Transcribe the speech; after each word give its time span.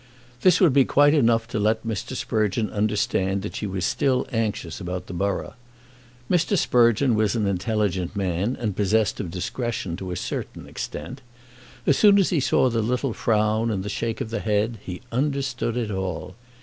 This 0.41 0.59
would 0.59 0.73
be 0.73 0.83
quite 0.83 1.13
enough 1.13 1.47
to 1.49 1.59
let 1.59 1.85
Mr. 1.85 2.15
Sprugeon 2.15 2.71
understand 2.71 3.43
that 3.43 3.55
she 3.55 3.67
was 3.67 3.85
still 3.85 4.25
anxious 4.31 4.81
about 4.81 5.05
the 5.05 5.13
borough. 5.13 5.53
Mr. 6.27 6.57
Sprugeon 6.57 7.13
was 7.13 7.35
an 7.35 7.45
intelligent 7.45 8.15
man, 8.15 8.57
and 8.59 8.75
possessed 8.75 9.19
of 9.19 9.29
discretion 9.29 9.95
to 9.97 10.09
a 10.09 10.15
certain 10.15 10.65
extent. 10.67 11.21
As 11.85 11.99
soon 11.99 12.17
as 12.17 12.31
he 12.31 12.39
saw 12.39 12.67
the 12.71 12.81
little 12.81 13.13
frown 13.13 13.69
and 13.69 13.83
the 13.83 13.89
shake 13.89 14.21
of 14.21 14.31
the 14.31 14.39
head, 14.39 14.79
he 14.83 15.01
understood 15.11 15.77
it 15.77 15.91
all. 15.91 16.33